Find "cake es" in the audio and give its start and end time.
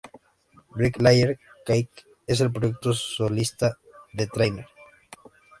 1.63-2.41